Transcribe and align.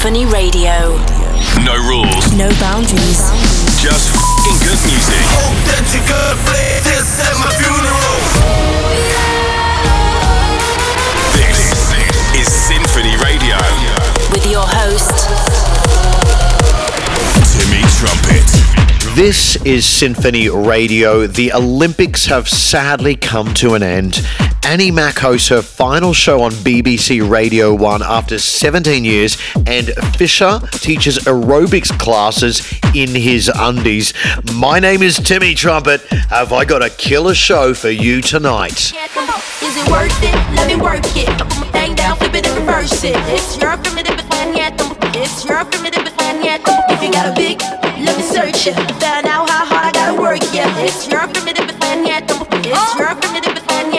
Symphony 0.00 0.24
Radio. 0.24 0.96
No 1.62 1.76
rules. 1.76 2.32
No 2.32 2.48
boundaries. 2.58 3.20
Just 3.76 4.08
f***ing 4.08 4.56
good 4.64 4.80
music. 4.88 5.20
Hope 5.28 5.60
that 5.68 5.84
you 5.92 6.00
could 6.08 6.40
play 6.48 6.80
this 6.88 7.20
at 7.20 7.36
my 7.36 7.52
funeral. 7.60 8.16
This 11.36 11.84
is 12.40 12.48
Symphony 12.50 13.12
Radio. 13.20 13.60
With 14.32 14.46
your 14.50 14.64
host, 14.64 15.28
Timmy 17.52 17.84
Trumpet. 18.00 18.48
This 19.14 19.62
is 19.66 19.84
Symphony 19.84 20.48
Radio. 20.48 21.26
The 21.26 21.52
Olympics 21.52 22.24
have 22.24 22.48
sadly 22.48 23.16
come 23.16 23.52
to 23.52 23.74
an 23.74 23.82
end. 23.82 24.26
Annie 24.62 24.90
Mac 24.90 25.18
hosts 25.18 25.48
her 25.48 25.62
final 25.62 26.12
show 26.12 26.42
on 26.42 26.52
BBC 26.52 27.28
Radio 27.28 27.74
1 27.74 28.02
after 28.02 28.38
17 28.38 29.04
years, 29.04 29.36
and 29.66 29.88
Fisher 30.16 30.60
teaches 30.72 31.18
aerobics 31.20 31.90
classes 31.98 32.62
in 32.94 33.08
his 33.08 33.50
undies. 33.52 34.12
My 34.54 34.78
name 34.78 35.02
is 35.02 35.16
Timmy 35.18 35.54
Trumpet. 35.54 36.02
Have 36.30 36.52
I 36.52 36.64
got 36.64 36.84
a 36.84 36.90
killer 36.90 37.34
show 37.34 37.74
for 37.74 37.90
you 37.90 38.20
tonight? 38.20 38.92
Is 38.92 38.92
it 38.94 39.90
worth 39.90 40.22
it? 40.22 40.34
Let 40.54 40.66
me 40.68 40.76
work 40.80 41.02
it. 41.16 41.26
Down, 41.96 42.16
flip 42.16 42.34
it 42.34 42.46
and 42.46 42.56
reverse 42.56 43.02
it. 43.02 43.16
It's 43.26 43.56
your 43.58 43.76
primitive 43.78 44.16
plan. 44.28 44.54
It's 45.16 45.44
your 45.44 45.64
primitive 45.64 46.04
plan. 46.14 46.40
If 46.44 47.02
you 47.02 47.10
got 47.10 47.26
a 47.26 47.34
big, 47.34 47.60
let 48.04 48.16
me 48.16 48.22
search 48.22 48.68
it. 48.68 48.74
Find 49.00 49.26
out 49.26 49.50
how 49.50 49.64
hard 49.64 49.86
I 49.86 49.92
gotta 49.92 50.20
work, 50.20 50.40
yeah. 50.54 50.70
It's 50.78 51.08
your 51.08 51.26
primitive 51.26 51.66
plan. 51.80 52.06
It's 52.06 52.94
your 52.94 53.14
primitive 53.16 53.54
plan. 53.64 53.92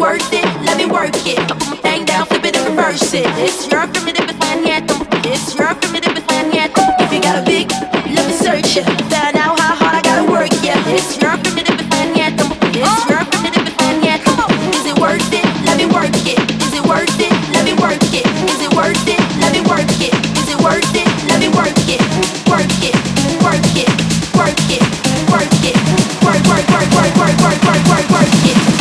Is 0.00 0.02
worth 0.02 0.32
it? 0.32 0.48
Let 0.64 0.78
me 0.78 0.86
work 0.86 1.12
it. 1.28 1.36
I 1.36 1.52
put 1.52 1.68
my 1.68 1.76
thing 1.76 2.06
down, 2.06 2.24
flip 2.24 2.44
it 2.48 2.56
and 2.56 2.64
reverse 2.72 3.12
it. 3.12 3.28
It's 3.36 3.68
your 3.68 3.84
primitive 3.84 4.32
plan 4.40 4.64
yet. 4.64 4.88
It's 5.28 5.52
your 5.52 5.76
primitive 5.76 6.16
plan 6.24 6.48
yet. 6.56 6.72
If 7.04 7.12
you 7.12 7.20
got 7.20 7.36
a 7.36 7.44
big, 7.44 7.68
let 8.08 8.24
me 8.24 8.32
search 8.32 8.80
it. 8.80 8.88
Find 9.12 9.36
out 9.36 9.60
how 9.60 9.76
hard 9.76 10.00
I 10.00 10.00
gotta 10.00 10.24
work, 10.24 10.48
yeah. 10.64 10.80
It's 10.88 11.20
your 11.20 11.36
primitive 11.44 11.84
plan 11.92 12.16
yet. 12.16 12.32
It's 12.32 13.04
your 13.12 13.20
primitive 13.28 13.76
plan 13.76 14.00
yet. 14.00 14.24
Is 14.72 14.88
it 14.88 14.96
worth 14.96 15.20
it? 15.36 15.44
Let 15.68 15.76
me 15.76 15.84
work 15.92 16.16
it. 16.24 16.40
Is 16.48 16.72
it 16.72 16.84
worth 16.88 17.20
it? 17.20 17.32
Let 17.52 17.68
me 17.68 17.76
work 17.76 18.00
it. 18.00 18.24
Is 18.24 18.56
it 18.56 18.72
worth 18.72 19.04
it? 19.04 19.20
Let 19.36 19.52
me 19.52 19.60
work 19.68 19.84
it. 20.00 20.16
Is 20.40 20.48
it 20.48 20.56
worth 20.64 20.96
it? 20.96 21.08
Let 21.28 21.44
me 21.44 21.52
work 21.52 21.76
it. 21.76 22.00
Work 22.48 22.72
it. 22.80 22.96
Work 23.44 23.68
it. 23.76 23.92
Work 24.32 24.64
it. 24.64 24.80
Work 25.28 25.52
it. 25.60 25.76
Work 26.24 26.40
work 26.48 26.66
work 26.72 26.88
work 26.88 27.12
work 27.20 27.36
work 27.44 27.58
work 27.68 27.82
work 27.92 28.06
work 28.08 28.32
it. 28.48 28.79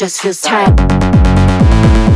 Just 0.00 0.22
feels 0.22 0.40
tight. 0.40 2.09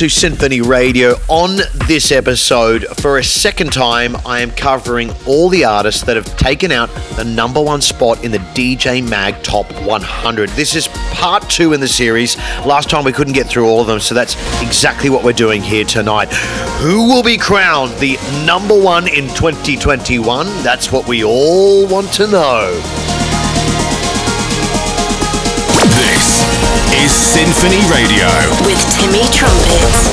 To 0.00 0.08
Symphony 0.08 0.62
Radio. 0.62 1.16
On 1.28 1.58
this 1.86 2.10
episode, 2.10 2.86
for 3.02 3.18
a 3.18 3.22
second 3.22 3.70
time, 3.70 4.16
I 4.24 4.40
am 4.40 4.50
covering 4.50 5.10
all 5.26 5.50
the 5.50 5.66
artists 5.66 6.04
that 6.04 6.16
have 6.16 6.24
taken 6.38 6.72
out 6.72 6.88
the 7.16 7.24
number 7.24 7.60
one 7.60 7.82
spot 7.82 8.24
in 8.24 8.30
the 8.30 8.38
DJ 8.38 9.06
Mag 9.06 9.42
Top 9.42 9.70
100. 9.82 10.48
This 10.50 10.74
is 10.74 10.88
part 11.12 11.50
two 11.50 11.74
in 11.74 11.80
the 11.80 11.88
series. 11.88 12.38
Last 12.64 12.88
time 12.88 13.04
we 13.04 13.12
couldn't 13.12 13.34
get 13.34 13.46
through 13.46 13.66
all 13.66 13.82
of 13.82 13.88
them, 13.88 14.00
so 14.00 14.14
that's 14.14 14.36
exactly 14.62 15.10
what 15.10 15.22
we're 15.22 15.34
doing 15.34 15.60
here 15.60 15.84
tonight. 15.84 16.32
Who 16.80 17.06
will 17.06 17.22
be 17.22 17.36
crowned 17.36 17.92
the 17.98 18.16
number 18.46 18.80
one 18.80 19.06
in 19.06 19.28
2021? 19.34 20.46
That's 20.62 20.90
what 20.90 21.06
we 21.06 21.24
all 21.24 21.86
want 21.86 22.10
to 22.14 22.26
know. 22.26 23.09
Is 27.02 27.12
Symphony 27.12 27.80
Radio. 27.90 28.28
with 28.66 28.78
Timmy 28.92 29.24
Trumpet. 29.32 30.10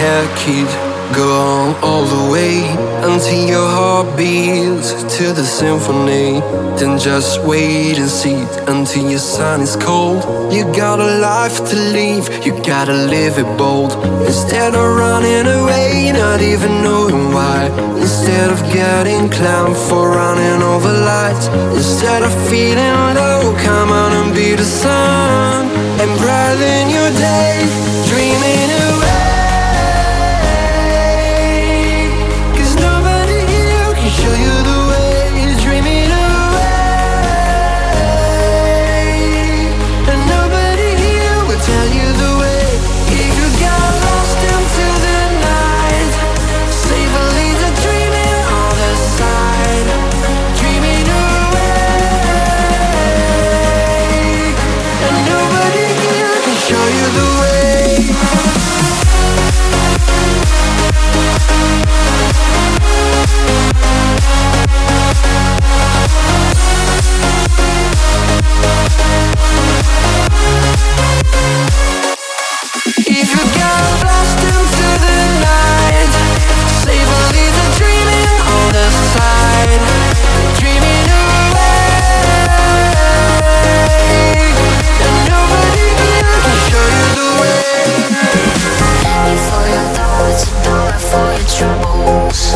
That 0.00 0.28
kid. 0.36 0.68
Go 1.14 1.74
all 1.82 2.04
the 2.04 2.32
way 2.32 2.58
until 3.06 3.46
your 3.46 3.68
heart 3.68 4.16
beats 4.16 4.90
to 5.16 5.32
the 5.32 5.44
symphony. 5.44 6.40
Then 6.78 6.98
just 6.98 7.42
wait 7.44 7.96
and 7.96 8.10
see 8.10 8.42
until 8.66 9.08
your 9.08 9.20
sun 9.20 9.60
is 9.60 9.76
cold. 9.76 10.52
You 10.52 10.64
got 10.74 10.98
a 10.98 11.18
life 11.18 11.58
to 11.70 11.76
live, 11.76 12.26
you 12.44 12.52
gotta 12.64 12.92
live 12.92 13.38
it 13.38 13.50
bold. 13.56 13.92
Instead 14.26 14.74
of 14.74 14.84
running 14.96 15.46
away, 15.46 16.12
not 16.12 16.40
even 16.40 16.82
knowing 16.82 17.32
why. 17.32 17.70
Instead 18.00 18.50
of 18.50 18.60
getting 18.72 19.30
clowned 19.30 19.76
for 19.88 20.10
running 20.10 20.60
over 20.60 20.92
lights. 21.12 21.46
Instead 21.78 22.22
of 22.22 22.32
feeling 22.50 23.14
low, 23.14 23.54
come 23.62 23.90
on 23.90 24.12
and 24.20 24.34
be 24.34 24.54
the 24.56 24.64
sun. 24.64 25.70
And 26.02 26.10
brighten 26.20 26.90
your 26.90 27.10
day, 27.10 27.85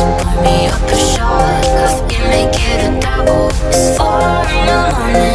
Pour 0.01 0.43
me 0.43 0.67
up 0.67 0.81
a 0.83 0.95
shot, 0.95 1.65
love 1.75 2.11
it, 2.11 2.19
make 2.29 2.55
it 2.55 2.81
a 2.85 2.99
double. 2.99 3.49
It's 3.69 3.97
four 3.97 4.45
in 4.47 4.65
the 4.67 4.77
morning, 4.95 5.30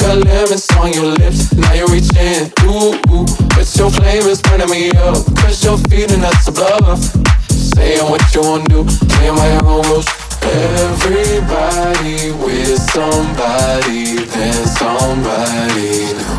got 0.00 0.24
lemons 0.24 0.68
on 0.80 0.92
your 0.92 1.06
lips 1.06 1.52
Now 1.54 1.72
you're 1.74 1.88
reaching, 1.88 2.50
ooh, 2.64 2.96
ooh 3.12 3.26
But 3.54 3.68
your 3.76 3.90
flame 3.90 4.26
is 4.26 4.40
burning 4.42 4.70
me 4.70 4.90
up 4.92 5.20
Cause 5.36 5.64
you're 5.64 5.78
feeding 5.88 6.24
us 6.24 6.48
above 6.48 7.30
Saying 7.70 8.10
what 8.10 8.22
you 8.34 8.40
wanna 8.42 8.64
do, 8.64 8.84
playing 8.84 9.36
your 9.36 9.66
own 9.66 9.82
rules. 9.88 10.06
Everybody 10.42 12.32
with 12.32 12.80
somebody, 12.90 14.24
then 14.24 14.66
somebody 14.66 16.12
new. 16.18 16.36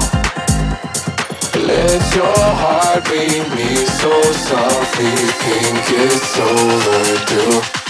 Let 1.68 2.16
your 2.16 2.36
heart 2.62 3.06
beat 3.06 3.48
me 3.56 3.86
so 3.86 4.22
softly, 4.34 5.12
pink 5.42 5.86
it's 5.90 6.38
overdue. 6.38 7.81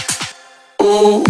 Ooh, 0.82 1.22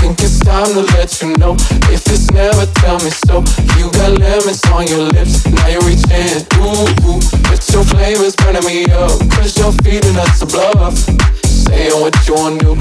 think 0.00 0.16
it's 0.24 0.40
time 0.40 0.72
to 0.72 0.80
let 0.96 1.12
you 1.20 1.36
know. 1.36 1.52
If 1.92 2.08
it's 2.08 2.30
never, 2.32 2.64
tell 2.80 2.96
me 3.04 3.12
so. 3.28 3.44
You 3.76 3.92
got 3.92 4.16
lemons 4.16 4.64
on 4.72 4.88
your 4.88 5.04
lips, 5.12 5.44
now 5.44 5.68
you're 5.68 5.84
reaching. 5.84 6.40
Ooh, 6.56 6.88
ooh, 7.04 7.20
but 7.44 7.60
your 7.68 7.84
flame 7.84 8.24
is 8.24 8.34
burning 8.34 8.64
me 8.64 8.88
up. 8.96 9.12
Cause 9.36 9.52
you're 9.60 9.76
feeding 9.84 10.16
us 10.16 10.40
a 10.40 10.46
bluff. 10.46 10.96
Saying 11.44 12.00
what 12.00 12.16
you 12.24 12.32
wanna 12.32 12.56
do, 12.64 12.72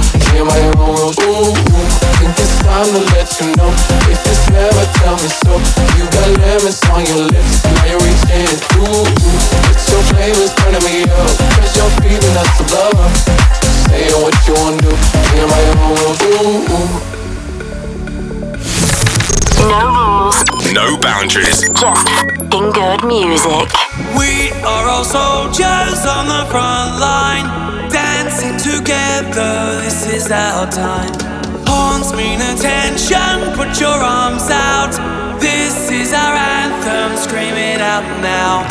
by 0.48 0.58
your 0.64 0.80
own 0.80 0.96
rules. 0.96 1.20
Ooh, 1.28 1.52
think 2.16 2.40
it's 2.40 2.56
time 2.64 2.88
to 2.88 3.04
let 3.12 3.28
you 3.44 3.52
know. 3.60 3.68
If 4.08 4.24
it's 4.24 4.48
never, 4.48 4.84
tell 5.04 5.20
me 5.20 5.28
so. 5.28 5.60
You 6.00 6.08
got 6.08 6.40
lemons 6.40 6.80
on 6.96 7.04
your 7.04 7.28
lips, 7.28 7.68
now 7.68 7.84
you're 7.84 8.00
reaching. 8.00 8.48
Ooh, 8.80 8.88
ooh, 8.88 9.44
but 9.68 9.76
your 9.92 10.04
flame 10.08 10.40
is 10.40 10.56
burning 10.56 10.84
me 10.88 11.04
up. 11.04 11.36
Cause 11.60 11.76
you're 11.76 11.92
feeding 12.00 12.36
us 12.40 12.60
a 12.60 12.66
bluff. 12.72 13.63
Saying 13.88 14.18
what 14.24 14.36
you 14.48 14.54
wanna 14.56 14.78
do, 14.82 14.92
playing 14.92 15.50
by 15.50 15.60
your 15.68 15.78
own 15.84 15.96
rules. 16.00 16.20
Ooh, 16.24 16.74
ooh. 16.76 16.90
No 19.64 19.80
rules, 19.98 20.38
No 20.74 20.98
boundaries. 20.98 21.62
just 21.74 21.84
f***ing 21.84 22.72
good 22.72 23.04
music. 23.06 23.68
We 24.18 24.52
are 24.64 24.86
all 24.90 25.06
soldiers 25.06 26.00
on 26.06 26.26
the 26.28 26.46
front 26.52 27.00
line, 27.00 27.46
dancing 27.90 28.58
together. 28.58 29.82
This 29.84 30.06
is 30.14 30.32
our 30.32 30.66
time. 30.70 31.14
Horns 31.68 32.14
mean 32.14 32.42
attention. 32.42 33.54
Put 33.56 33.80
your 33.80 34.00
arms 34.20 34.50
out. 34.50 34.94
This 35.40 35.90
is 35.92 36.14
our 36.14 36.36
anthem, 36.36 37.18
scream 37.18 37.56
it 37.56 37.82
out 37.82 38.06
now. 38.22 38.64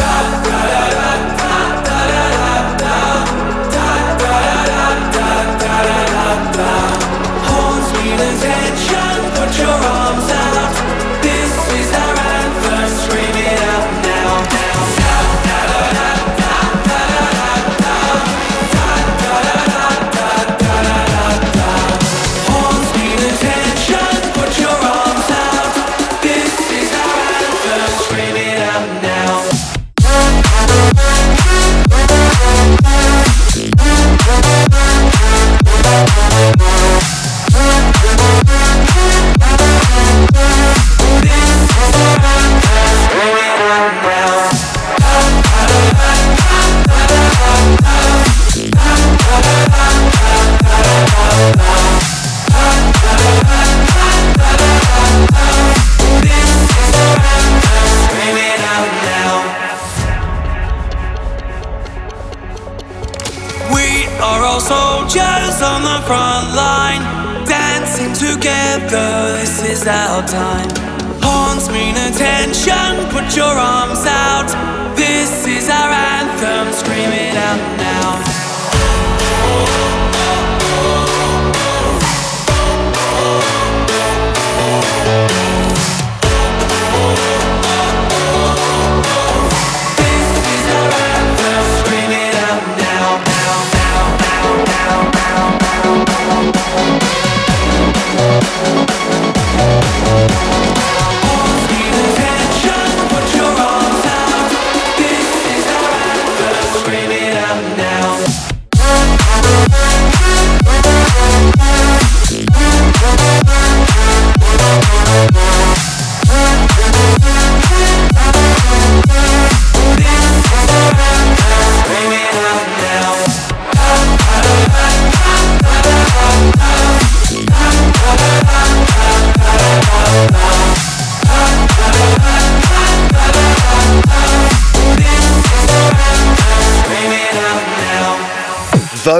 Horns 0.00 1.53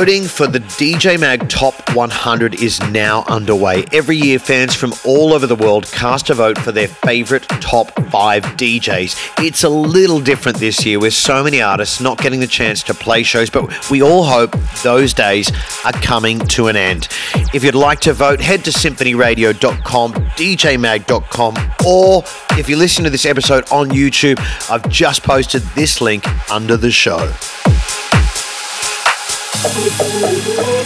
Voting 0.04 0.24
for 0.24 0.46
the 0.46 0.58
DJ 0.58 1.18
Mag 1.18 1.48
Top 1.48 1.94
100 1.94 2.62
is 2.62 2.78
now 2.90 3.24
underway. 3.26 3.86
Every 3.90 4.18
year, 4.18 4.38
fans 4.38 4.74
from 4.74 4.92
all 5.02 5.32
over 5.32 5.46
the 5.46 5.56
world 5.56 5.86
cast 5.92 6.28
a 6.28 6.34
vote 6.34 6.58
for 6.58 6.72
their 6.72 6.88
favorite 6.88 7.44
top 7.48 7.90
five 8.10 8.42
DJs. 8.42 9.42
It's 9.42 9.64
a 9.64 9.68
little 9.70 10.20
different 10.20 10.58
this 10.58 10.84
year 10.84 11.00
with 11.00 11.14
so 11.14 11.42
many 11.42 11.62
artists 11.62 12.02
not 12.02 12.18
getting 12.18 12.40
the 12.40 12.46
chance 12.46 12.82
to 12.82 12.92
play 12.92 13.22
shows, 13.22 13.48
but 13.48 13.90
we 13.90 14.02
all 14.02 14.24
hope 14.24 14.54
those 14.82 15.14
days 15.14 15.50
are 15.86 15.92
coming 15.92 16.38
to 16.48 16.66
an 16.66 16.76
end. 16.76 17.08
If 17.54 17.64
you'd 17.64 17.74
like 17.74 18.00
to 18.00 18.12
vote, 18.12 18.42
head 18.42 18.62
to 18.66 18.72
symphonyradio.com, 18.72 20.12
djmag.com, 20.12 21.54
or 21.86 22.24
if 22.58 22.68
you 22.68 22.76
listen 22.76 23.04
to 23.04 23.10
this 23.10 23.24
episode 23.24 23.72
on 23.72 23.88
YouTube, 23.88 24.38
I've 24.70 24.86
just 24.90 25.22
posted 25.22 25.62
this 25.74 26.02
link 26.02 26.26
under 26.50 26.76
the 26.76 26.90
show. 26.90 27.32
I'm 29.56 30.84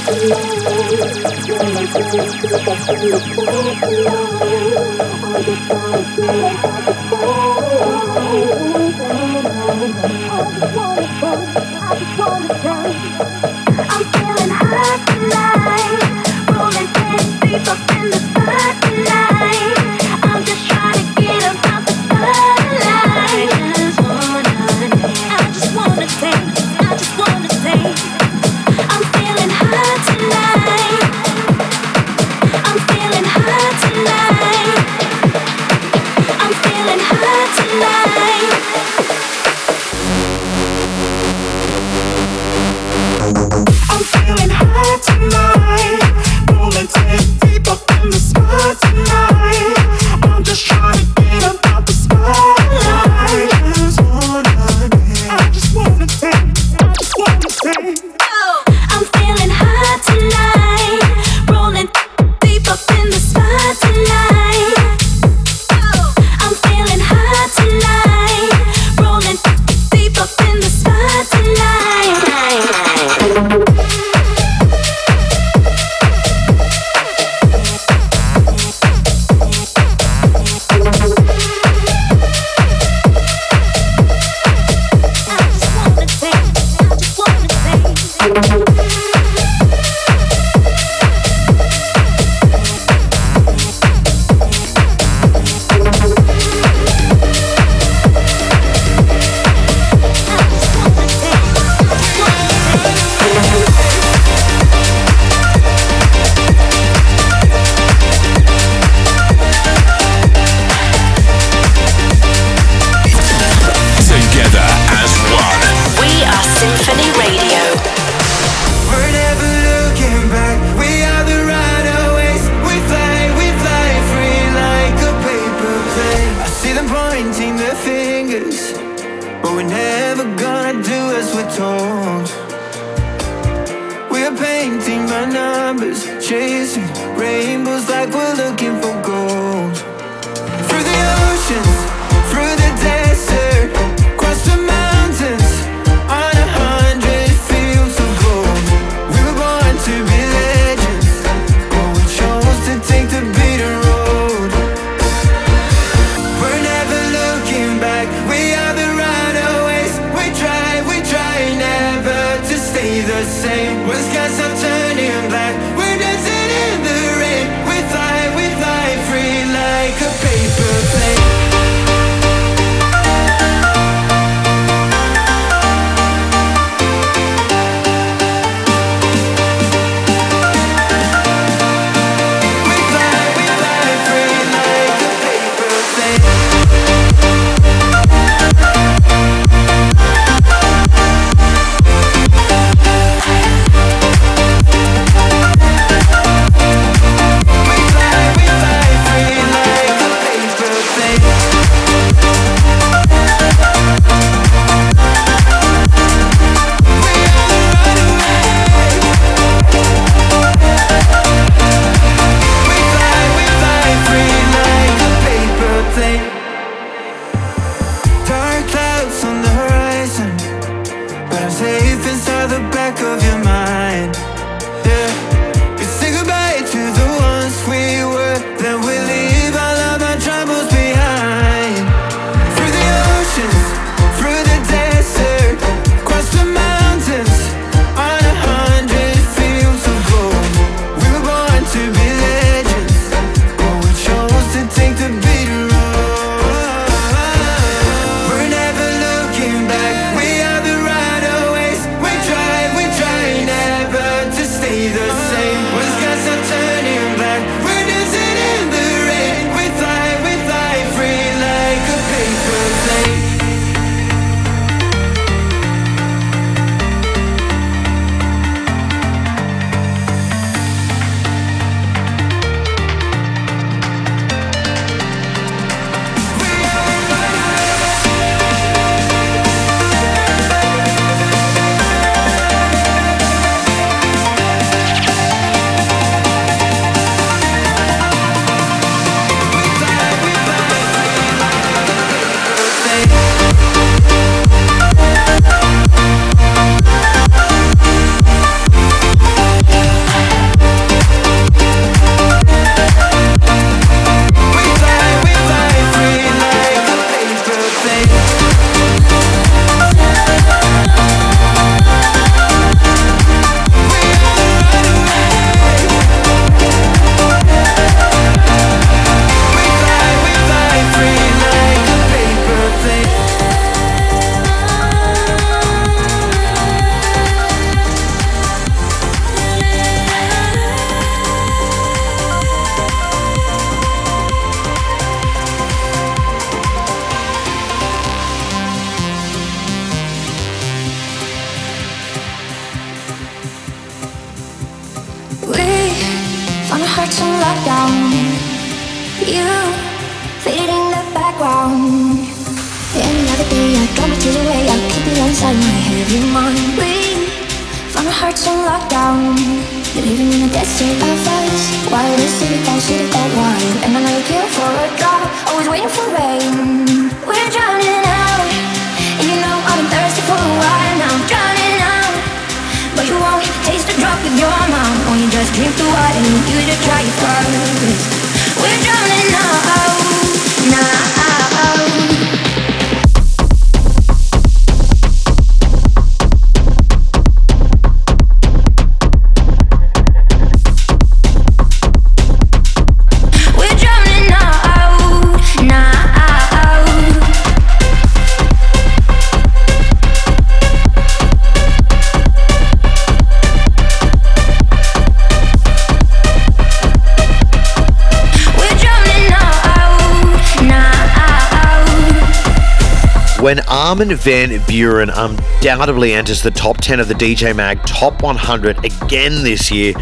Armin 413.99 414.17
van 414.17 414.50
Buuren 414.61 415.11
undoubtedly 415.13 416.13
enters 416.13 416.41
the 416.41 416.52
top 416.52 416.76
10 416.76 417.00
of 417.00 417.08
the 417.08 417.15
DJ 417.15 417.52
Mag 417.52 417.82
Top 417.82 418.23
100 418.23 418.84
again 418.84 419.43
this 419.43 419.73
year, 419.73 419.93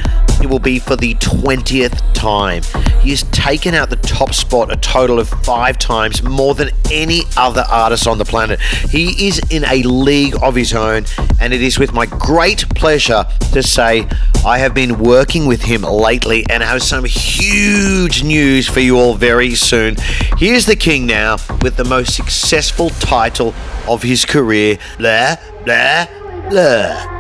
It 0.43 0.51
will 0.51 0.59
be 0.59 0.79
for 0.79 0.97
the 0.97 1.15
20th 1.15 2.13
time. 2.13 2.63
He 3.01 3.09
has 3.09 3.23
taken 3.31 3.73
out 3.73 3.89
the 3.89 3.97
top 3.97 4.35
spot 4.35 4.71
a 4.71 4.77
total 4.77 5.19
of 5.19 5.31
five 5.31 5.79
times, 5.79 6.23
more 6.23 6.55
than 6.55 6.73
any 6.93 7.23
other 7.39 7.65
artist 7.71 8.07
on 8.07 8.19
the 8.19 8.27
planet. 8.27 8.61
He 8.91 9.29
is 9.29 9.41
in 9.49 9.65
a 9.65 9.83
league 9.85 10.37
of 10.43 10.55
his 10.55 10.75
own, 10.75 11.07
and 11.41 11.55
it 11.55 11.63
is 11.63 11.79
with 11.79 11.95
my 11.95 12.05
great 12.05 12.69
pleasure 12.75 13.25
to 13.53 13.63
say 13.63 14.07
I 14.47 14.59
have 14.59 14.75
been 14.75 15.01
working 15.01 15.47
with 15.47 15.63
him 15.63 15.83
lately 15.83 16.47
and 16.49 16.63
have 16.63 16.81
some 16.81 17.05
huge 17.05 18.23
news 18.23 18.69
for 18.69 18.79
you 18.79 18.97
all 18.97 19.17
very 19.17 19.57
soon. 19.57 19.97
Here's 20.39 20.67
the 20.67 20.77
king 20.77 21.05
now 21.05 21.39
with 21.63 21.75
the 21.75 21.85
most 21.85 22.15
successful 22.15 22.91
title 22.91 23.55
of 23.89 24.05
his 24.05 24.25
career. 24.25 24.79
Blah, 24.99 25.35
blah, 25.65 26.07
blah. 26.49 27.16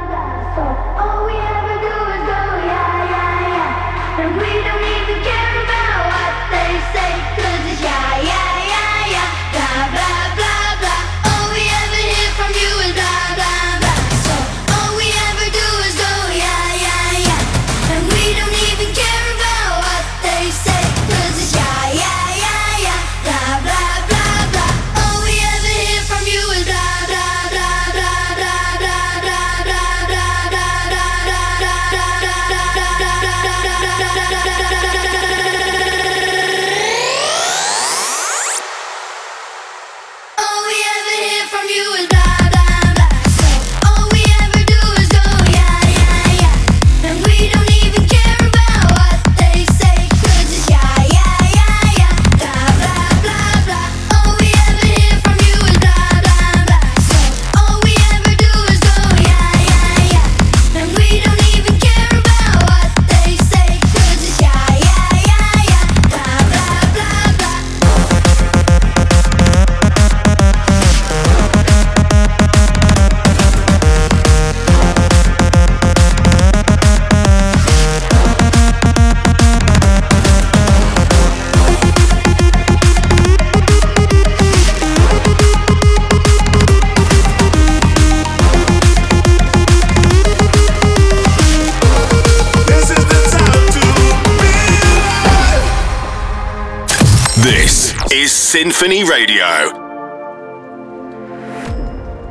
Symphony 98.56 99.04
Radio. 99.04 99.48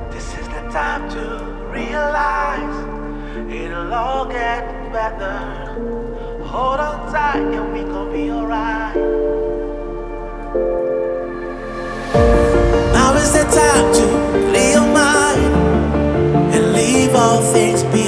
This 0.09 0.27
is 0.39 0.47
the 0.47 0.63
time 0.73 1.07
to 1.11 1.21
realize 1.71 2.77
it'll 3.53 3.93
all 3.93 4.25
get 4.25 4.91
better. 4.91 5.37
Hold 6.43 6.79
on 6.79 7.13
tight 7.13 7.43
and 7.57 7.71
we 7.71 7.81
gon' 7.83 8.11
be 8.11 8.31
alright. 8.31 8.95
Now 12.95 13.13
is 13.17 13.31
the 13.33 13.45
time 13.61 13.93
to 13.93 14.05
clear 14.49 14.71
your 14.71 14.87
mind 14.91 15.53
and 16.55 16.73
leave 16.73 17.13
all 17.13 17.39
things 17.53 17.83
behind. 17.83 18.04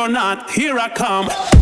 Or 0.00 0.08
not, 0.08 0.50
here 0.50 0.78
I 0.78 0.88
come. 0.88 1.59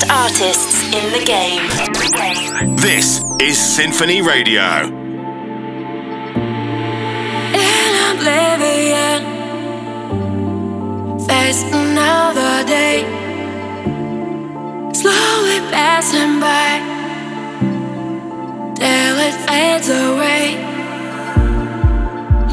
The 0.00 0.06
biggest 0.06 0.10
artists 0.10 0.82
in 0.94 1.12
the 1.12 1.24
game. 1.24 2.76
This 2.76 3.22
is 3.40 3.58
Symphony 3.58 4.22
Radio. 4.22 4.86
in 7.52 7.92
oblivion. 8.10 9.20
Face 11.26 11.62
another 11.64 12.64
day, 12.66 13.02
slowly 14.94 15.60
passing 15.70 16.40
by 16.40 16.80
till 18.76 19.18
it 19.18 19.34
fades 19.46 19.88
away. 19.88 20.56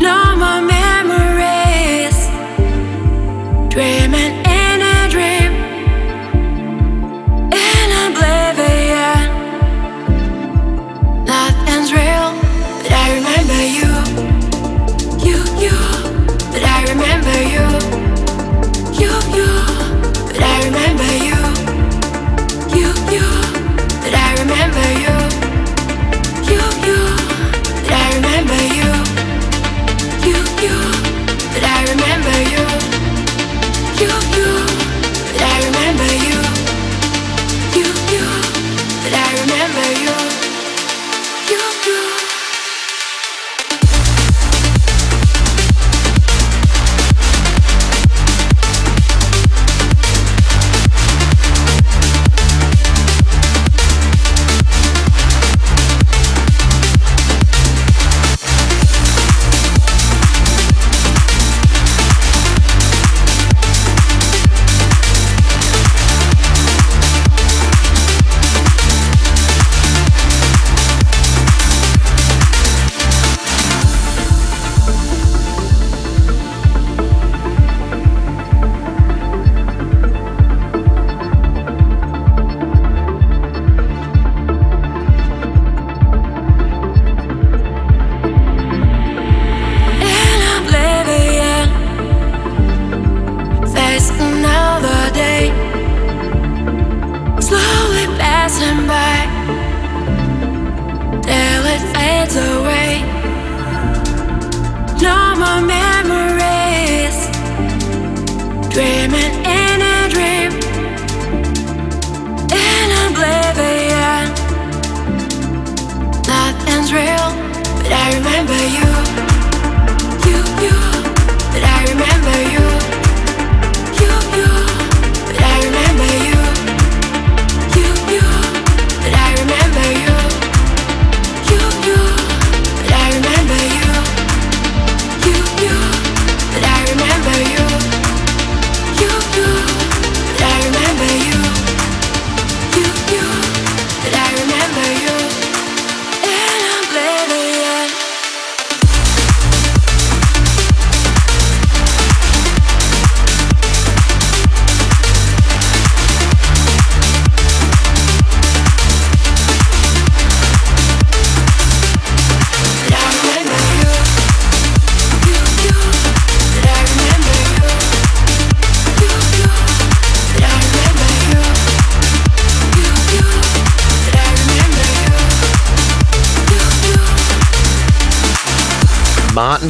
No 0.02 0.36
more 0.36 0.62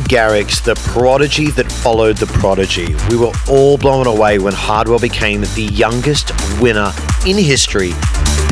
Garrix, 0.07 0.63
the 0.63 0.75
prodigy 0.91 1.51
that 1.51 1.71
followed 1.71 2.17
the 2.17 2.27
prodigy. 2.27 2.95
We 3.09 3.17
were 3.17 3.31
all 3.49 3.77
blown 3.77 4.07
away 4.07 4.39
when 4.39 4.53
Hardwell 4.53 4.99
became 4.99 5.41
the 5.41 5.69
youngest 5.71 6.31
winner 6.61 6.91
in 7.25 7.37
history 7.37 7.91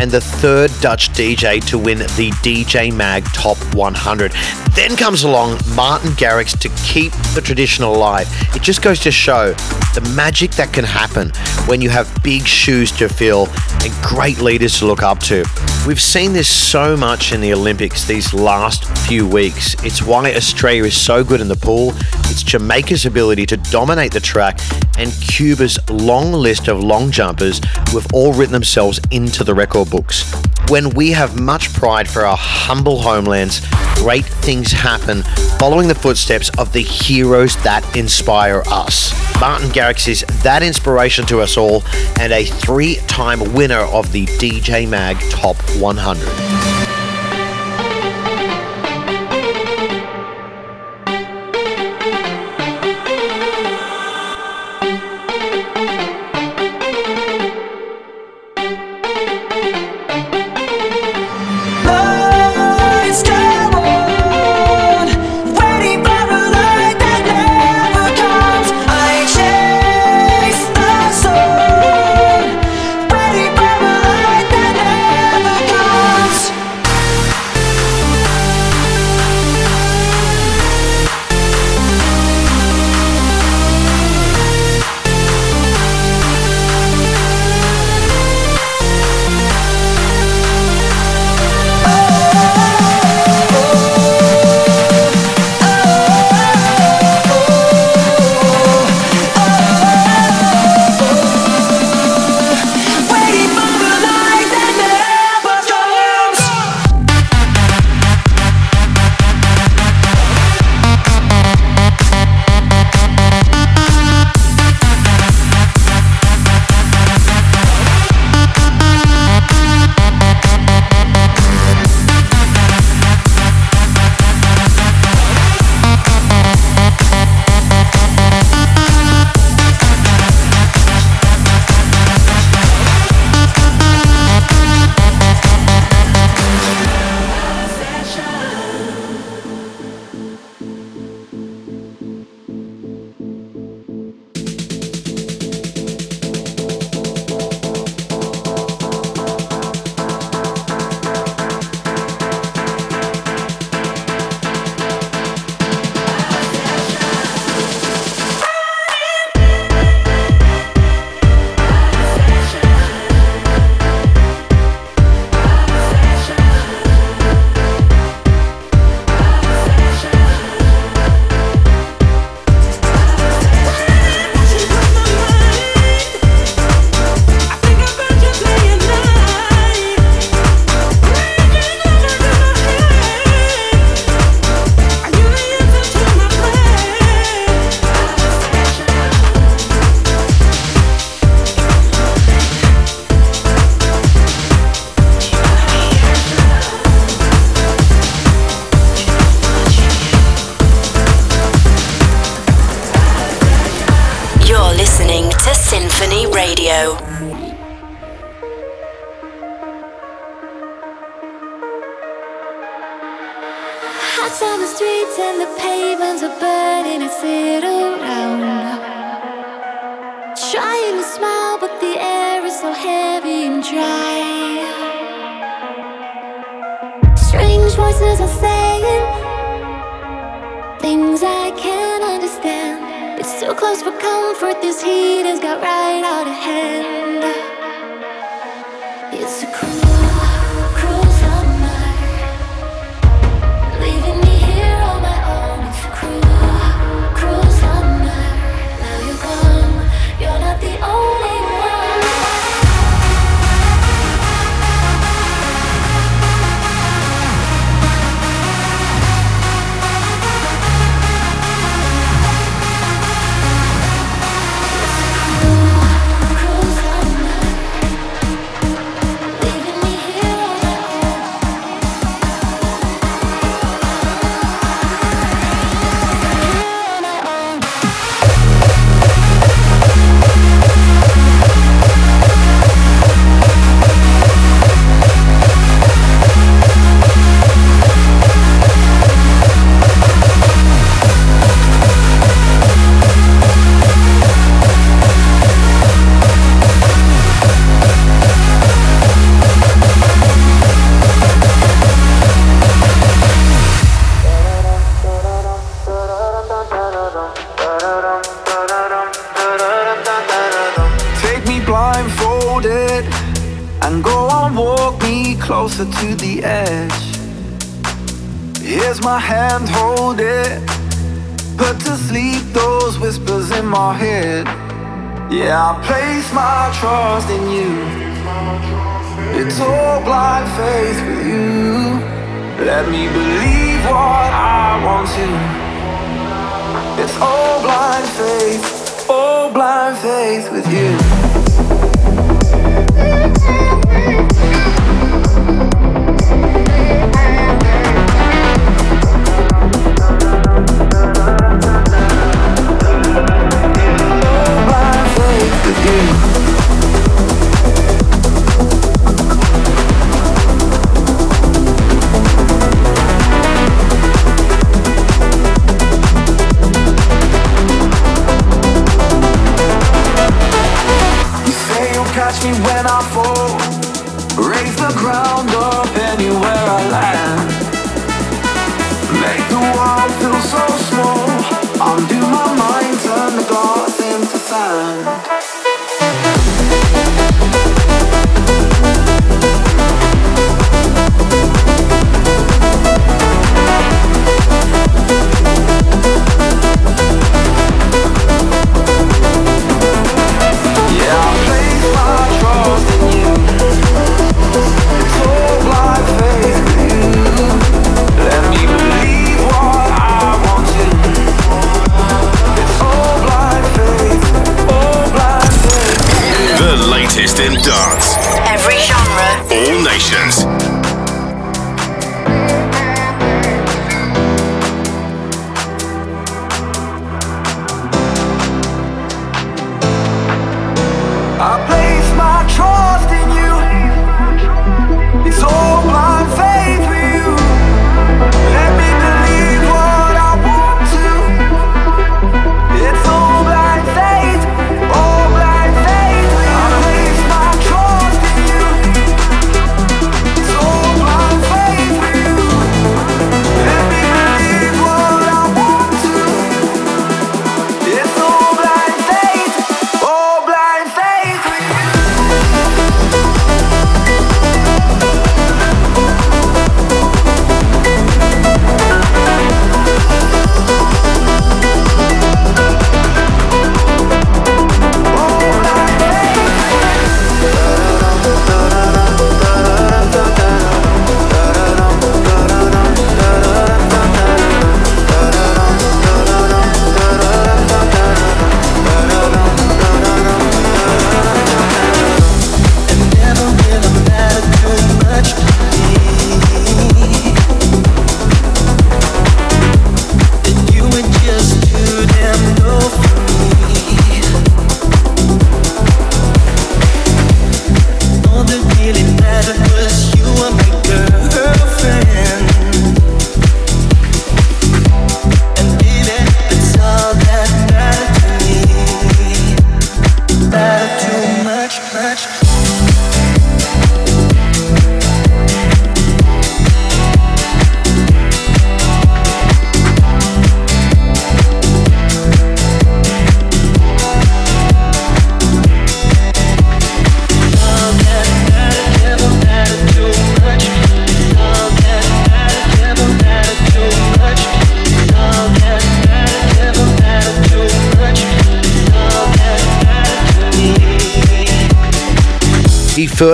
and 0.02 0.12
the 0.12 0.20
third 0.20 0.72
Dutch 0.82 1.10
DJ 1.12 1.65
to 1.68 1.78
win 1.78 2.00
the 2.00 2.32
DJ 2.44 2.94
Mag 2.94 3.24
Top 3.26 3.58
100. 3.74 4.34
Then 4.72 4.96
comes 4.98 5.24
along 5.24 5.60
Martin 5.74 6.12
Garrix 6.12 6.58
to 6.60 6.70
keep 6.86 7.13
the 7.36 7.41
traditional 7.41 7.93
life—it 7.93 8.62
just 8.62 8.82
goes 8.82 9.00
to 9.02 9.12
show 9.12 9.54
the 9.93 10.13
magic 10.15 10.52
that 10.52 10.74
can 10.74 10.86
happen 10.86 11.32
when 11.67 11.82
you 11.82 11.89
have 11.89 12.08
big 12.24 12.45
shoes 12.48 12.91
to 12.93 13.08
fill 13.10 13.48
and 13.84 13.93
great 14.02 14.39
leaders 14.39 14.80
to 14.80 14.86
look 14.86 15.04
up 15.04 15.19
to. 15.19 15.45
We've 15.86 16.02
seen 16.02 16.34
this 16.34 16.48
so 16.48 16.98
much 16.98 17.34
in 17.34 17.41
the 17.41 17.54
Olympics 17.54 18.06
these 18.06 18.34
last 18.34 18.86
few 19.08 19.28
weeks. 19.28 19.76
It's 19.84 20.02
why 20.02 20.34
Australia 20.34 20.86
is 20.86 21.00
so 21.00 21.24
good 21.24 21.41
in 21.41 21.48
the 21.48 21.56
pool. 21.56 21.91
It's 22.32 22.41
Jamaica's 22.41 23.06
ability 23.06 23.45
to 23.48 23.58
dominate 23.58 24.12
the 24.12 24.19
track 24.19 24.60
and 24.98 25.12
Cuba's 25.12 25.78
long 25.89 26.32
list 26.32 26.67
of 26.67 26.84
long 26.84 27.12
jumpers 27.12 27.60
who 27.89 28.00
have 28.00 28.08
all 28.13 28.34
written 28.34 28.54
themselves 28.54 29.00
into 29.12 29.43
the 29.43 29.54
record 29.54 29.89
books. 29.89 30.32
When 30.69 30.89
we 30.91 31.12
have 31.12 31.39
much 31.39 31.71
pride 31.74 32.10
for 32.10 32.26
our 32.26 32.38
humble 32.38 33.02
homelands, 33.02 33.62
great 33.95 34.26
things 34.26 34.71
happen 34.71 35.21
following 35.60 35.88
the 35.88 35.95
footsteps 35.95 36.50
of 36.58 36.74
the 36.74 36.82
heroes 36.82 37.24
heroes 37.25 37.55
that 37.63 37.97
inspire 37.97 38.61
us. 38.67 39.11
Martin 39.41 39.69
Garrix 39.69 40.07
is 40.07 40.23
that 40.43 40.61
inspiration 40.61 41.25
to 41.25 41.41
us 41.41 41.57
all 41.57 41.83
and 42.19 42.31
a 42.31 42.45
three 42.45 42.97
time 43.07 43.39
winner 43.53 43.79
of 43.79 44.11
the 44.11 44.27
DJ 44.38 44.88
Mag 44.88 45.17
Top 45.31 45.55
100. 45.79 46.85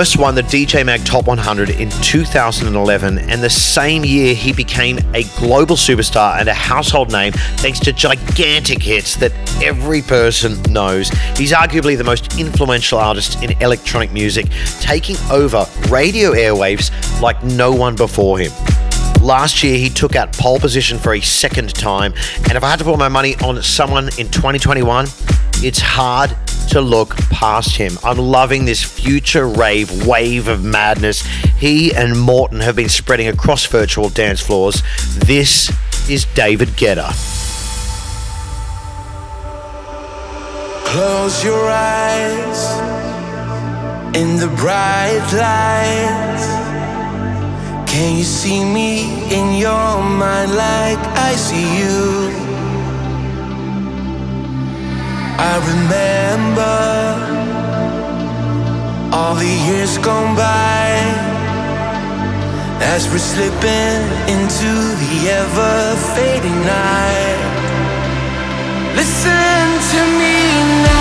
First 0.01 0.17
won 0.17 0.33
the 0.33 0.41
DJ 0.41 0.83
Mag 0.83 1.05
Top 1.05 1.27
100 1.27 1.69
in 1.69 1.87
2011, 2.01 3.19
and 3.19 3.43
the 3.43 3.49
same 3.51 4.03
year 4.03 4.33
he 4.33 4.51
became 4.51 4.97
a 5.13 5.23
global 5.37 5.75
superstar 5.75 6.39
and 6.39 6.49
a 6.49 6.55
household 6.55 7.11
name 7.11 7.31
thanks 7.57 7.79
to 7.79 7.93
gigantic 7.93 8.81
hits 8.81 9.15
that 9.17 9.31
every 9.61 10.01
person 10.01 10.59
knows. 10.73 11.09
He's 11.37 11.51
arguably 11.51 11.95
the 11.95 12.03
most 12.03 12.39
influential 12.39 12.97
artist 12.97 13.43
in 13.43 13.51
electronic 13.61 14.11
music, 14.11 14.47
taking 14.79 15.17
over 15.29 15.67
radio 15.87 16.31
airwaves 16.31 16.89
like 17.21 17.43
no 17.43 17.71
one 17.71 17.95
before 17.95 18.39
him. 18.39 18.51
Last 19.21 19.61
year, 19.61 19.77
he 19.77 19.89
took 19.89 20.15
out 20.15 20.33
pole 20.33 20.59
position 20.59 20.97
for 20.97 21.13
a 21.13 21.21
second 21.21 21.75
time, 21.75 22.15
and 22.49 22.53
if 22.53 22.63
I 22.63 22.71
had 22.71 22.79
to 22.79 22.85
put 22.85 22.97
my 22.97 23.07
money 23.07 23.35
on 23.43 23.61
someone 23.61 24.05
in 24.17 24.31
2021, 24.31 25.05
it's 25.63 25.79
hard 25.79 26.35
to 26.69 26.81
look 26.81 27.15
past 27.29 27.75
him. 27.75 27.97
I'm 28.03 28.17
loving 28.17 28.65
this 28.65 28.83
future 28.83 29.47
rave 29.47 30.07
wave 30.07 30.47
of 30.47 30.63
madness 30.63 31.21
he 31.61 31.93
and 31.93 32.19
Morten 32.19 32.59
have 32.61 32.75
been 32.75 32.89
spreading 32.89 33.27
across 33.27 33.65
virtual 33.65 34.09
dance 34.09 34.41
floors. 34.41 34.81
This 35.17 35.71
is 36.09 36.25
David 36.33 36.69
Guetta. 36.69 37.11
Close 40.85 41.43
your 41.43 41.69
eyes 41.69 42.61
in 44.15 44.37
the 44.37 44.47
bright 44.57 45.21
lights. 45.33 46.47
Can 47.91 48.17
you 48.17 48.23
see 48.23 48.65
me 48.65 49.23
in 49.31 49.57
your 49.57 50.01
mind 50.01 50.55
like 50.55 50.97
I 51.15 51.35
see 51.35 51.79
you? 51.79 52.50
I 55.43 55.53
remember 55.73 56.77
all 59.11 59.33
the 59.33 59.53
years 59.67 59.97
gone 59.97 60.35
by 60.35 60.85
as 62.93 63.09
we're 63.09 63.27
slipping 63.33 64.01
into 64.33 64.71
the 65.01 65.13
ever 65.41 65.95
fading 66.13 66.59
night. 66.61 67.41
Listen 68.95 69.65
to 69.91 70.01
me 70.19 70.35
now. 70.85 71.00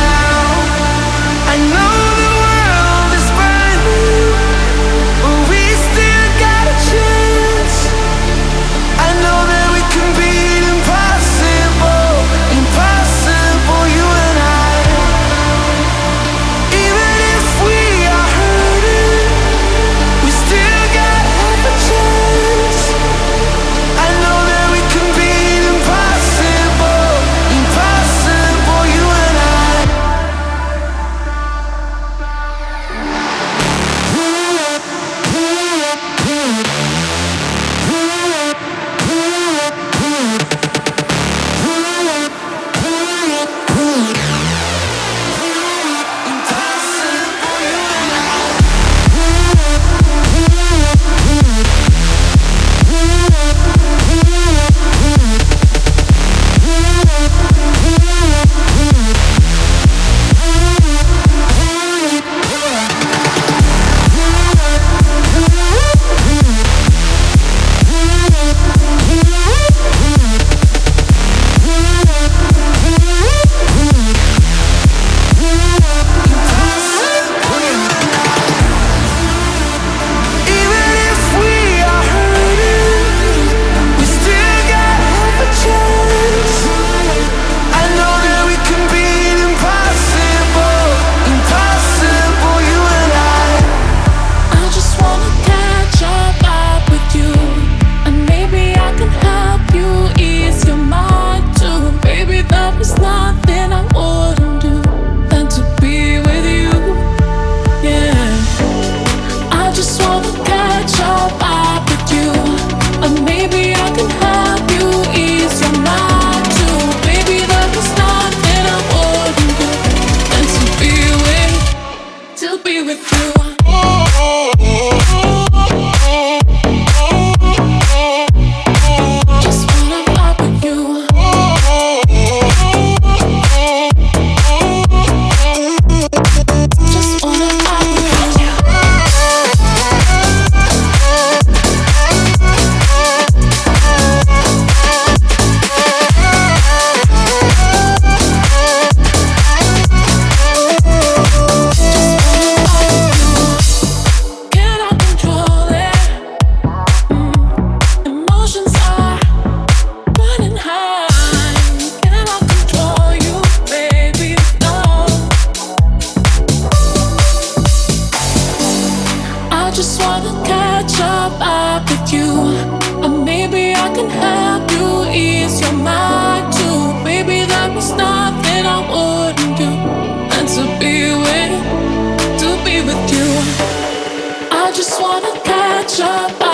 wanna 185.01 185.33
catch 185.41 186.01
up. 186.01 186.50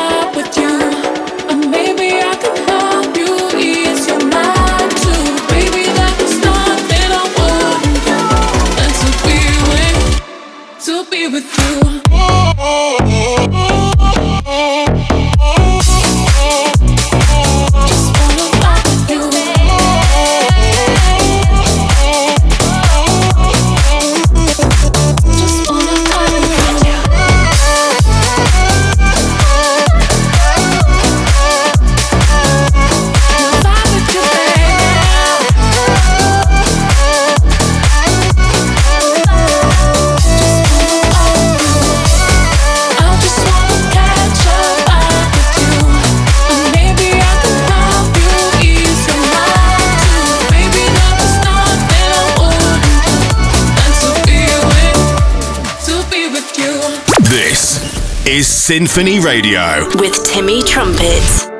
Symphony 58.66 59.20
Radio 59.20 59.86
with 60.00 60.24
Timmy 60.24 60.60
Trumpets. 60.60 61.55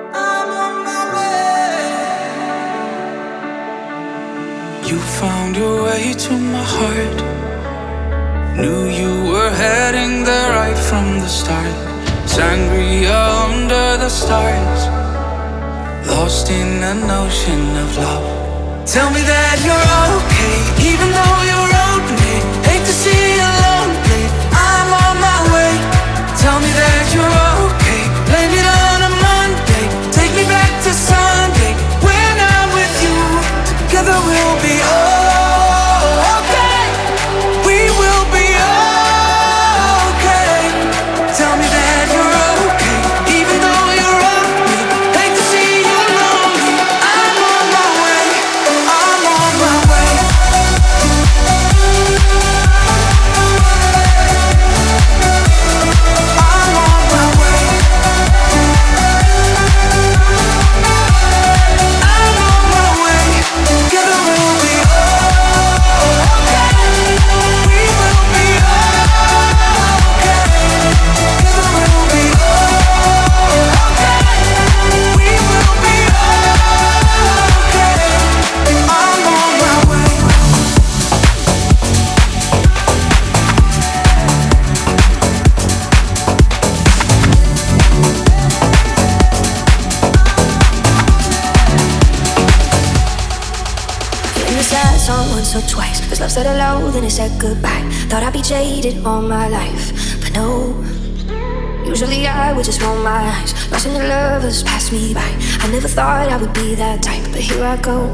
pass 104.86 104.92
me 104.92 105.14
by. 105.14 105.20
I 105.64 105.70
never 105.72 105.88
thought 105.88 106.28
I 106.28 106.36
would 106.36 106.52
be 106.54 106.74
that 106.76 107.02
type, 107.02 107.24
but 107.32 107.40
here 107.40 107.64
I 107.64 107.76
go. 107.76 108.06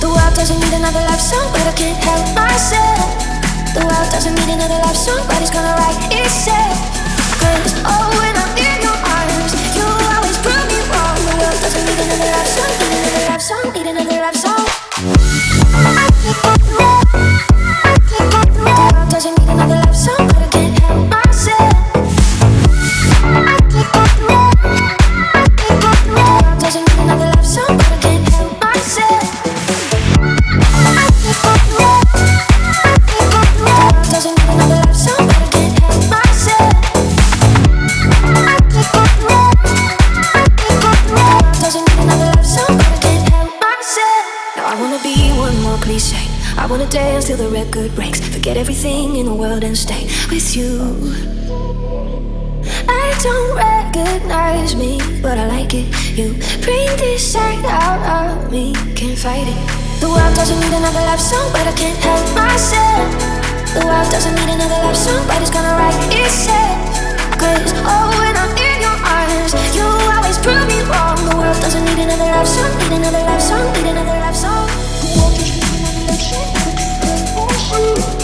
The 0.00 0.06
world 0.06 0.34
doesn't 0.34 0.58
need 0.60 0.74
another 0.74 1.00
love 1.10 1.20
song, 1.20 1.50
but 1.52 1.66
I 1.66 1.72
can't 1.74 1.98
help 1.98 2.34
myself. 2.34 3.02
The 3.74 3.82
world 3.82 4.10
doesn't 4.10 4.34
need 4.34 4.50
another 4.54 4.78
love 4.86 4.96
song, 4.96 5.26
but 5.26 5.42
it's 5.42 5.50
gonna 5.50 5.74
write 5.74 5.98
itself. 6.14 6.78
Cause 7.42 7.74
oh, 7.82 8.06
when 8.18 8.34
I'm 8.34 8.52
in 8.58 8.78
your 8.82 8.94
arms, 8.94 9.52
you 9.74 9.82
always 9.82 10.38
prove 10.38 10.66
me 10.70 10.78
wrong. 10.86 11.18
The 11.26 11.34
world 11.34 11.58
doesn't 11.62 11.82
need 11.82 11.98
another 11.98 12.30
love 12.30 12.50
song, 12.54 12.70
need 12.78 12.94
another 12.94 13.24
love 13.26 13.42
song, 13.42 13.66
need 13.74 13.86
another 13.90 14.18
love 14.22 14.36
song. 14.38 14.68
surprise 54.38 54.76
me, 54.76 54.98
but 55.20 55.36
I 55.36 55.46
like 55.46 55.74
it. 55.74 55.86
You 56.16 56.30
bring 56.62 56.86
this 56.96 57.32
side 57.32 57.64
out 57.66 58.02
of 58.06 58.52
me, 58.52 58.72
can't 58.94 59.18
fight 59.18 59.48
it. 59.48 59.58
The 60.00 60.06
world 60.06 60.34
doesn't 60.36 60.58
need 60.62 60.72
another 60.72 61.02
love 61.10 61.20
song, 61.20 61.50
but 61.52 61.66
I 61.66 61.72
can't 61.72 61.98
help 61.98 62.22
myself. 62.38 63.08
The 63.74 63.82
world 63.82 64.08
doesn't 64.14 64.34
need 64.38 64.50
another 64.54 64.78
love 64.86 64.96
song, 64.96 65.26
but 65.26 65.42
it's 65.42 65.50
gonna 65.50 65.74
write 65.74 65.98
itself. 66.14 66.78
Cause 67.34 67.72
oh, 67.82 68.14
when 68.22 68.34
I'm 68.38 68.54
in 68.54 68.78
your 68.86 68.98
arms, 69.02 69.52
you 69.74 69.82
always 70.14 70.38
prove 70.38 70.66
me 70.70 70.78
wrong. 70.86 71.18
The 71.28 71.34
world 71.34 71.58
doesn't 71.58 71.84
need 71.84 71.98
another 71.98 72.30
love 72.30 72.46
song, 72.46 72.70
need 72.78 72.94
another 72.94 73.22
love 73.26 73.42
song, 73.42 73.66
need 73.74 73.90
another 73.90 74.18
love 74.22 74.36
song. 74.36 74.66
The 75.02 75.42
need 75.42 75.66
another 75.82 76.06
love 76.14 77.58
song. 77.58 78.17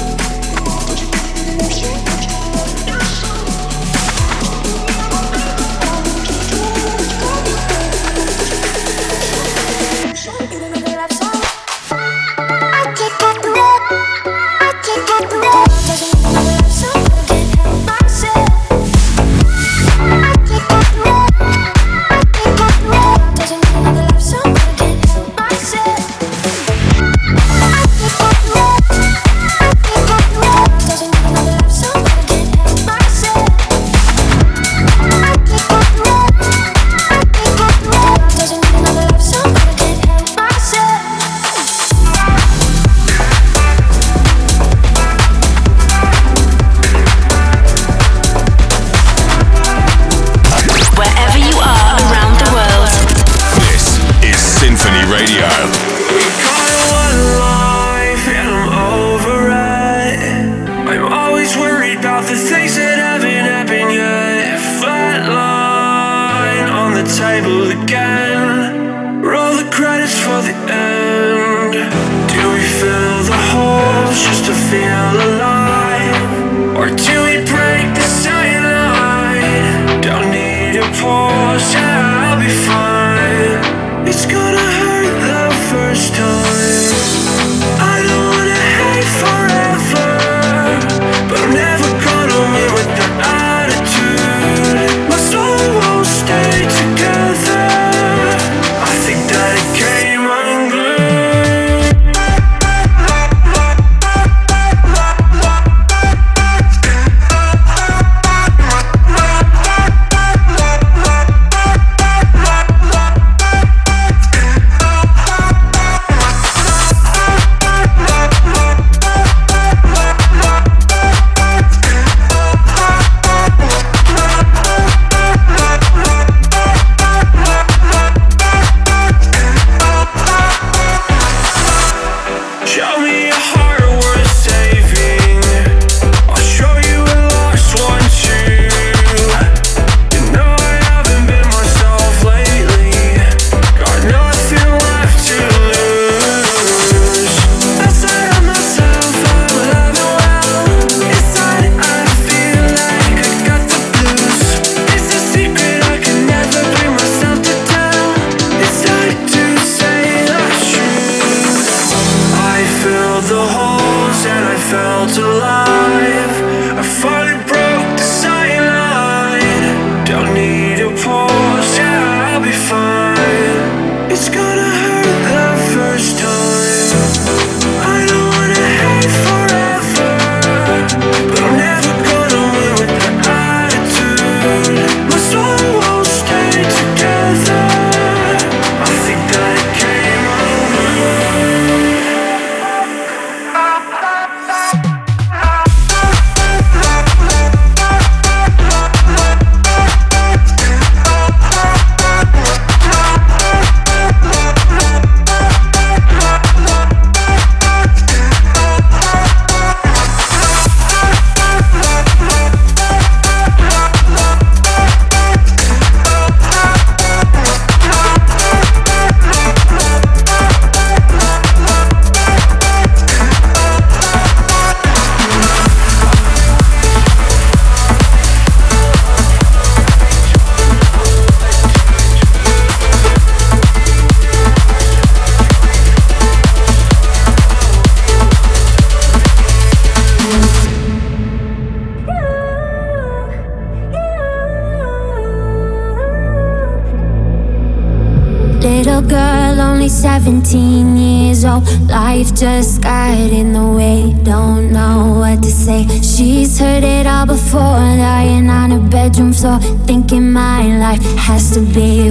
Life 252.24 252.36
just 252.36 252.80
got 252.80 253.18
in 253.18 253.52
the 253.52 253.66
way, 253.66 254.14
don't 254.22 254.72
know 254.72 255.16
what 255.18 255.42
to 255.42 255.50
say. 255.50 255.86
She's 256.00 256.58
heard 256.58 256.82
it 256.82 257.06
all 257.06 257.26
before, 257.26 257.60
lying 257.60 258.48
on 258.48 258.70
her 258.70 258.80
bedroom 258.88 259.34
floor, 259.34 259.58
thinking 259.84 260.32
my 260.32 260.78
life 260.78 261.02
has 261.18 261.52
to 261.52 261.60
be 261.60 262.10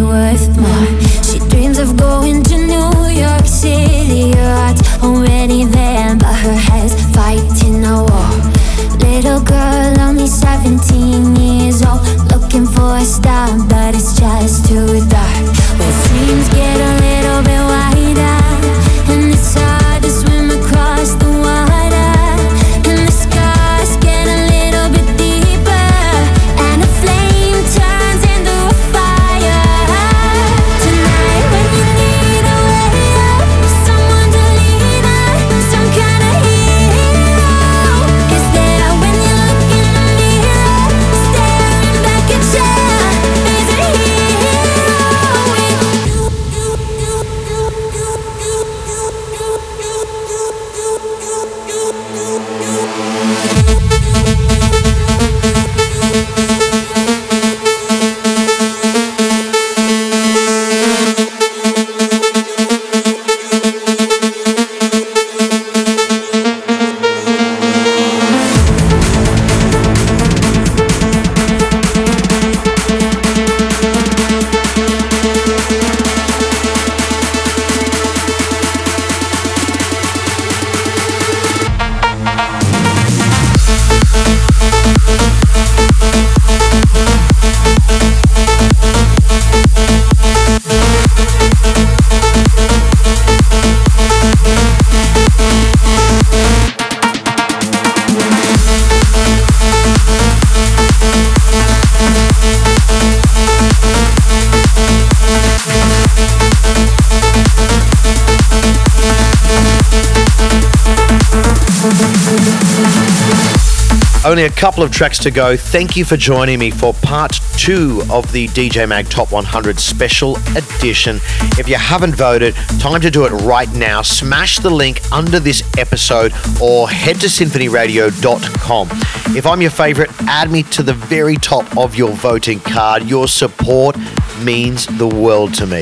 Only 114.33 114.45
a 114.45 114.49
couple 114.49 114.81
of 114.81 114.89
tracks 114.91 115.19
to 115.19 115.29
go. 115.29 115.55
Thank 115.55 115.95
you 115.95 116.03
for 116.03 116.17
joining 116.17 116.57
me 116.57 116.71
for 116.71 116.91
part 116.91 117.33
two 117.55 118.01
of 118.09 118.31
the 118.31 118.47
DJ 118.47 118.89
Mag 118.89 119.07
Top 119.07 119.31
100 119.31 119.79
Special 119.79 120.37
Edition. 120.57 121.17
If 121.59 121.69
you 121.69 121.75
haven't 121.75 122.15
voted, 122.15 122.55
time 122.79 122.99
to 123.01 123.11
do 123.11 123.25
it 123.25 123.29
right 123.43 123.71
now. 123.73 124.01
Smash 124.01 124.57
the 124.57 124.71
link 124.71 125.01
under 125.11 125.39
this 125.39 125.61
episode 125.77 126.33
or 126.59 126.89
head 126.89 127.17
to 127.17 127.27
symphonyradio.com. 127.27 128.89
If 129.37 129.45
I'm 129.45 129.61
your 129.61 129.69
favorite, 129.69 130.09
add 130.21 130.49
me 130.49 130.63
to 130.63 130.81
the 130.81 130.93
very 130.93 131.35
top 131.35 131.77
of 131.77 131.93
your 131.93 132.09
voting 132.13 132.59
card. 132.59 133.03
Your 133.03 133.27
support 133.27 133.95
means 134.41 134.87
the 134.97 135.07
world 135.07 135.53
to 135.53 135.67
me. 135.67 135.81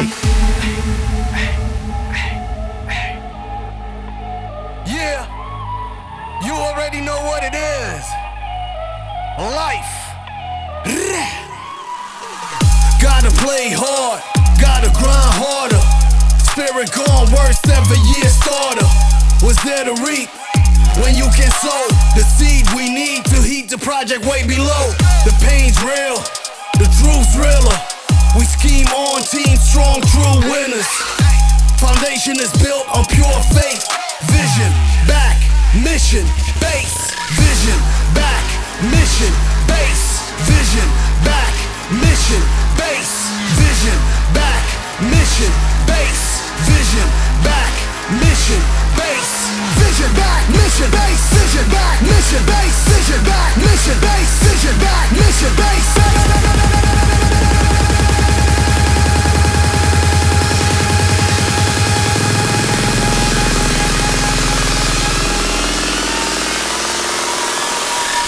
Foundation 32.12 32.44
is 32.44 32.52
built 32.60 32.84
on 32.92 33.06
pure 33.08 33.40
faith. 33.56 33.88
Vision, 34.28 34.68
back, 35.08 35.40
mission, 35.80 36.28
base. 36.60 37.16
Vision, 37.40 37.80
back, 38.12 38.44
mission, 38.92 39.32
base. 39.64 40.20
Vision, 40.44 40.88
back, 41.24 41.56
mission, 42.04 42.44
base. 42.76 43.16
Vision, 43.56 43.96
back, 44.36 44.60
mission, 45.08 45.52
base. 45.88 46.52
Vision, 46.68 47.08
back, 47.48 47.72
mission, 48.20 48.60
base. 49.00 49.56
Vision 49.80 50.20
back, 50.20 50.44
mission 50.60 50.92
base. 50.92 51.24
Vision 51.32 51.64
back, 51.72 51.96
mission 52.04 52.44
base. 52.44 52.76
Vision 52.92 53.24
back, 53.24 53.56
mission 53.56 53.98
base. 54.04 54.32
Vision 54.44 54.76
back, 54.84 55.08
mission 55.16 55.54
base. 55.56 55.92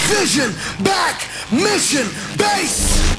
Vision 0.06 0.52
back, 0.84 1.26
mission 1.50 2.06
base. 2.36 3.13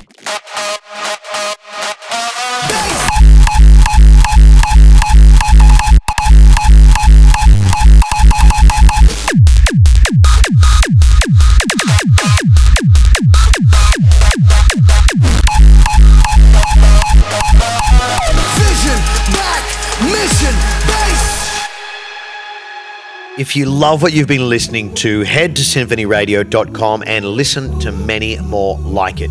If 23.38 23.53
you 23.53 23.65
love 23.65 24.01
what 24.01 24.13
you've 24.13 24.29
been 24.29 24.47
listening 24.47 24.95
to, 24.95 25.23
head 25.23 25.57
to 25.57 25.61
symphonyradio.com 25.61 27.03
and 27.05 27.25
listen 27.25 27.77
to 27.81 27.91
many 27.91 28.39
more 28.39 28.77
like 28.77 29.19
it. 29.19 29.27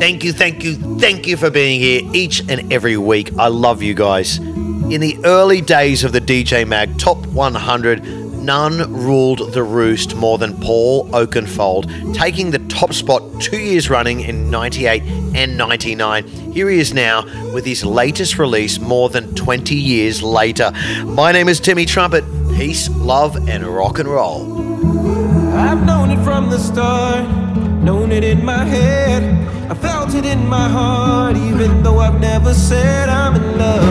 Thank 0.00 0.24
you, 0.24 0.32
thank 0.32 0.64
you, 0.64 0.76
thank 0.98 1.26
you 1.26 1.36
for 1.36 1.50
being 1.50 1.78
here 1.78 2.00
each 2.14 2.40
and 2.48 2.72
every 2.72 2.96
week. 2.96 3.30
I 3.38 3.48
love 3.48 3.82
you 3.82 3.92
guys. 3.92 4.38
In 4.38 5.02
the 5.02 5.18
early 5.26 5.60
days 5.60 6.02
of 6.02 6.12
the 6.12 6.20
DJ 6.20 6.66
Mag 6.66 6.98
Top 6.98 7.18
100, 7.26 8.02
none 8.42 8.90
ruled 8.90 9.52
the 9.52 9.62
roost 9.62 10.16
more 10.16 10.38
than 10.38 10.58
Paul 10.58 11.06
Oakenfold, 11.10 12.14
taking 12.14 12.52
the 12.52 12.58
top 12.70 12.94
spot 12.94 13.22
two 13.38 13.58
years 13.58 13.90
running 13.90 14.20
in 14.20 14.50
98 14.50 15.02
and 15.34 15.58
99. 15.58 16.26
Here 16.26 16.70
he 16.70 16.78
is 16.78 16.94
now 16.94 17.24
with 17.52 17.66
his 17.66 17.84
latest 17.84 18.38
release 18.38 18.78
more 18.78 19.10
than 19.10 19.34
20 19.34 19.74
years 19.74 20.22
later. 20.22 20.72
My 21.04 21.32
name 21.32 21.50
is 21.50 21.60
Timmy 21.60 21.84
Trumpet. 21.84 22.24
Peace, 22.62 22.88
love, 22.90 23.48
and 23.48 23.66
rock 23.66 23.98
and 23.98 24.08
roll. 24.08 24.42
I've 25.52 25.84
known 25.84 26.12
it 26.12 26.22
from 26.22 26.48
the 26.48 26.60
start, 26.60 27.28
known 27.82 28.12
it 28.12 28.22
in 28.22 28.44
my 28.44 28.64
head. 28.64 29.24
I 29.68 29.74
felt 29.74 30.14
it 30.14 30.24
in 30.24 30.46
my 30.46 30.68
heart, 30.68 31.36
even 31.36 31.82
though 31.82 31.98
I've 31.98 32.20
never 32.20 32.54
said 32.54 33.08
I'm 33.08 33.34
in 33.34 33.58
love. 33.58 33.82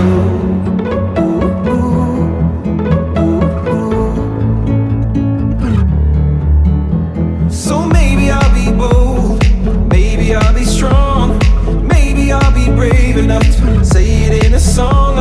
So 7.52 7.86
maybe 7.86 8.32
I'll 8.32 8.56
be 8.56 8.72
bold, 8.72 9.44
maybe 9.90 10.34
I'll 10.34 10.54
be 10.54 10.64
strong, 10.64 11.38
maybe 11.86 12.32
I'll 12.32 12.54
be 12.56 12.68
brave 12.74 13.18
enough 13.18 13.44
to 13.44 13.84
say 13.84 14.24
it 14.28 14.46
in 14.46 14.54
a 14.54 14.60
song. 14.62 15.12